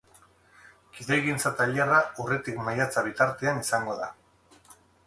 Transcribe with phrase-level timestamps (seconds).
[0.99, 4.15] Gidoigintza tailerra urritik maiatza bitartean izango da.